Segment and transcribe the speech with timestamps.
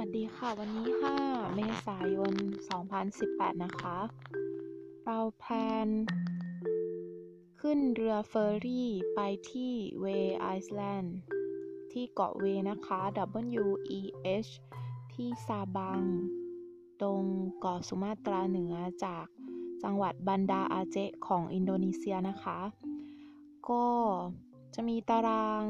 [0.00, 0.88] วัสดีค่ะ วันนี้
[1.22, 2.34] 5 เมษายน
[2.98, 3.98] 2018 นะคะ
[5.04, 5.88] เรา plan
[7.60, 9.20] ขึ้นเรือเฟอร์รี่ไป
[9.50, 11.16] ที่ Weh Island
[11.92, 13.00] ที่เกาะเวนะคะ
[13.62, 13.66] W
[13.98, 14.00] E
[14.46, 14.50] H
[15.14, 16.00] ที่ซาบัง
[17.00, 17.22] ตรง
[17.60, 18.74] เกาะสุมาตราเหนือ
[19.04, 19.26] จาก
[19.82, 22.58] จังหวัดบันดาอาเจะห์ของอินโดนีเซียนะคะ
[23.68, 23.84] ก็
[24.74, 25.64] จะมีตาราง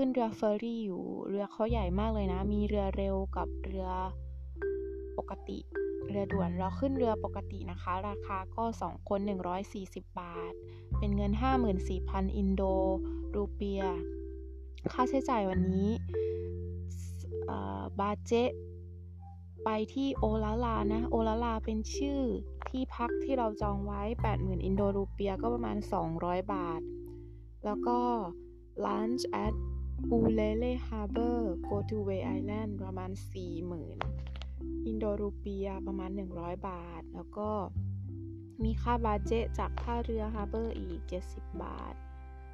[0.00, 3.88] ขึ้นเรือเฟอร์รี่อยู่ เรือเขาใหญ่มากเลยนะ มีเรือเร็วกับเรือ
[5.18, 5.58] ปกติ
[6.08, 9.20] เรือด่วน เราขึ้นเรือปกตินะคะ ราคาก็ 2 คน
[9.68, 10.52] 140 บาท
[10.98, 11.32] เป็นเงิน
[11.84, 12.62] 54,000 อินโด
[13.34, 13.82] รูเปีย
[14.92, 15.90] ค่าใช้จ่ายวันนี้
[17.98, 18.32] บาเจ
[19.64, 22.20] ไปที่โอลาลานะ โอลาลาเป็นชื่อ
[22.68, 24.02] ที่พักที่เราจองไว้
[24.32, 25.76] 80,000 อินโดรูเปียก็ประมาณ
[26.14, 26.80] 200 บาท
[27.64, 27.98] แล้วก็
[28.86, 29.54] launch at
[30.06, 33.10] อูเลเล่ harbour go to Weh Island ประมาณ
[33.78, 37.50] 40,000 อินโดรูเปียประมาณ 100 บาท แล้วก็
[38.62, 41.94] มีค่าบาเจจากท่าเรือ harbour อีก 70 บาท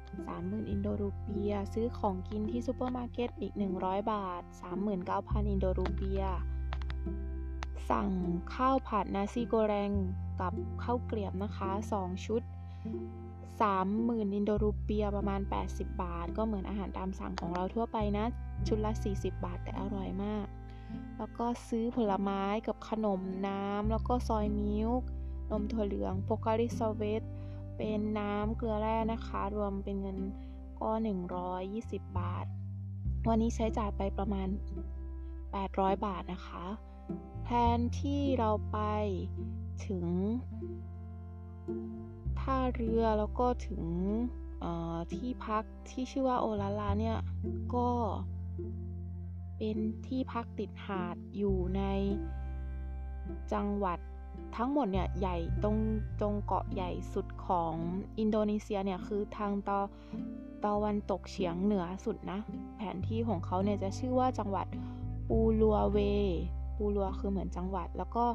[0.05, 4.41] 30,000 อินโดรูเปีย ซื้อของกินที่ซูเปอร์มาร์เก็ตอีก 100 บาท
[4.95, 6.23] 39,000 อินโดรูเปีย
[7.89, 8.09] สั่ง
[8.53, 9.91] ข้าวผัดนาซีโกแรง
[10.39, 12.41] กับข้าวเกลียบนะคะ 2 ชุด
[13.63, 18.25] 30,000 อินโดรูเปียประมาณ 80 บาท ก็เหมือนอาหารตามสั่งของเราทั่วไปนะ
[18.67, 20.45] ชุดละ 40 บาทแต่อร่อยมาก
[21.17, 25.07] แล้วก็ซื้อผลไม้กับขนมน้ำ แล้วก็ซอยมิลค์
[25.51, 27.21] นมถั่วเหลืองโปการิซเวต
[27.77, 30.17] เป็นน้ำเกลือแร่นะคะ รวมเป็นเงิน
[30.79, 30.89] ก็
[31.49, 32.45] 120 บาท
[33.27, 34.47] วันนี้ใช้จ่ายไปประมาณ
[35.25, 36.65] 800 บาทนะคะ
[37.45, 38.79] แทนที่เราไป
[39.87, 40.05] ถึง
[42.45, 43.83] ท่าเรือแล้วก็ถึง
[45.13, 47.17] ที่พักที่ชื่อว่าโอลาลาเนี่ย
[47.75, 47.89] ก็
[49.57, 51.81] เป็นที่พักติดหาดอยู่ใน
[53.53, 53.99] จังหวัด
[54.55, 55.77] ทั้งหมดเนี่ยใหญ่ตรง
[56.21, 57.73] ตรงเกาะใหญ่สุดของ
[58.19, 59.79] อินโดนีเซียเนี่ยคือทางตอ
[60.65, 62.39] ตะวันตกเฉียงเหนือสุดนะ
[62.77, 64.67] แผนที่ของเขาเนี่ยจะชื่อว่าจังหวัด
[65.29, 65.97] ปูลัวเว
[66.77, 68.25] ปูลัวคือเหมือนจังหวัดแล้วก็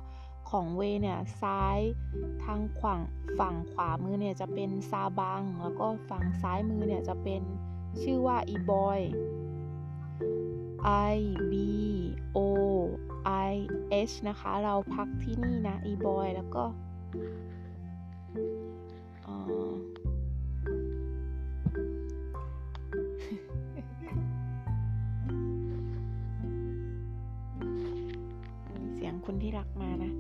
[0.51, 1.79] ของเวเนี่ยซ้าย
[2.45, 3.01] ทางขวาง
[3.39, 7.43] ฝั่งขวามือเนี่ยจะเป็นซาบัง แล้วก็ฝั่งซ้ายมือเนี่ยจะเป็น
[8.03, 9.01] ชื่อว่าอีบอย
[11.13, 11.19] I
[11.53, 11.55] B
[12.37, 12.39] O
[13.49, 13.53] I
[14.11, 16.65] H นะคะ เราพักที่นี่นะอีบอยแล้วก็
[28.81, 30.13] มีเสียงคนที่รักมานะ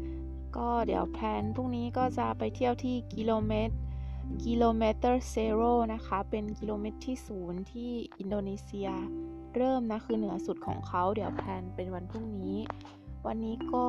[0.60, 3.74] ก็เดี๋ยว plan พรุ่งนี้ก็จะไปเที่ยวที่กิโลเมตร
[4.46, 4.98] กิโลเมตร
[5.30, 5.62] zero
[5.92, 8.88] นะคะ เป็นกิโลเมตรที่ศูนย์ที่อินโดนีเซีย
[9.56, 12.58] เริ่มนะคือเหนือสุดของเขา เดี๋ยว plan เป็นวันพรุ่งนี้
[13.26, 13.86] วันนี้ก็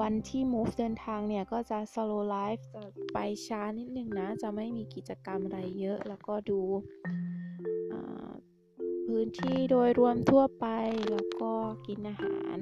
[0.00, 2.82] วันที่ move เดินทางเนี่ย ก็จะ slow life จะ
[3.12, 6.60] ไปช้านิดนึงนะ จะไม่มีกิจกรรมอะไรเยอะ แล้วก็ดู
[9.06, 10.66] พื้นที่โดยรวมทั่วไป
[11.10, 11.52] แล้วก็
[11.86, 12.58] กินอาหาร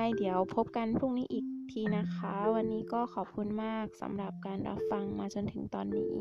[0.00, 6.14] ไงเดี๋ยวพบกันพรุ่งนี้อีกทีนะคะ วันนี้ก็ขอบคุณมากสำหรับการรับฟังมาจนถึงตอนนี้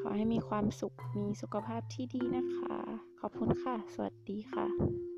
[0.00, 2.76] ขอให้มีความสุขมีสุขภาพที่ดีนะคะ
[3.20, 5.15] ขอบคุณค่ะ สวัสดีค่ะ